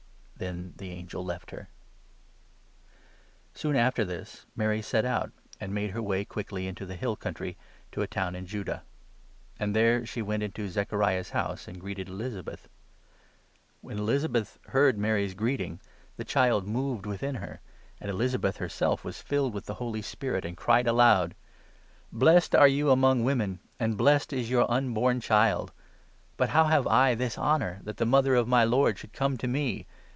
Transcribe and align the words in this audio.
Then 0.41 0.73
the 0.77 0.89
angel 0.89 1.23
left 1.23 1.51
her. 1.51 1.69
Mary's 3.53 3.53
visit 3.53 3.59
Soon 3.59 3.75
after 3.75 4.03
this 4.03 4.47
Mary 4.55 4.81
set 4.81 5.05
out, 5.05 5.31
and 5.59 5.71
made 5.71 5.91
her 5.91 6.01
39 6.01 6.01
to 6.01 6.13
Elizabeth, 6.15 6.15
way 6.17 6.25
quickly 6.25 6.67
into 6.67 6.85
the 6.87 6.95
hill 6.95 7.15
country, 7.15 7.57
to 7.91 8.01
a 8.01 8.07
town 8.07 8.35
in 8.35 8.47
Judah; 8.47 8.81
and 9.59 9.75
there 9.75 10.03
she 10.03 10.23
went 10.23 10.41
into 10.41 10.67
Zechariah's 10.67 11.29
house 11.29 11.67
and 11.67 11.79
greeted 11.79 12.07
40 12.07 12.15
Elizabeth. 12.17 12.69
When 13.81 13.99
Elizabeth 13.99 14.57
heard 14.69 14.97
Mary's 14.97 15.35
greeting, 15.35 15.79
the 16.17 16.25
child 16.25 16.63
41 16.63 16.73
moved 16.73 17.05
within 17.05 17.35
her, 17.35 17.61
and 17.99 18.09
Elizabeth 18.09 18.57
herself 18.57 19.05
was 19.05 19.21
filled 19.21 19.53
with 19.53 19.67
the 19.67 19.75
Holy 19.75 20.01
Spirit, 20.01 20.43
and 20.43 20.57
cried 20.57 20.87
aloud: 20.87 21.35
42" 22.09 22.17
Blessed 22.17 22.55
are 22.55 22.67
you 22.67 22.89
among 22.89 23.23
women, 23.23 23.59
and 23.79 23.95
blessed 23.95 24.33
is 24.33 24.49
your 24.49 24.65
unborn 24.71 25.19
child! 25.21 25.71
But 26.35 26.49
how 26.49 26.63
have 26.63 26.87
I 26.87 27.13
this 27.13 27.37
honour, 27.37 27.79
that 27.83 27.97
the 27.97 28.07
mother 28.07 28.33
of 28.33 28.47
my 28.47 28.61
43 28.63 28.71
Lord 28.71 28.97
should 28.97 29.13
come 29.13 29.37
to 29.37 29.47
me 29.47 29.85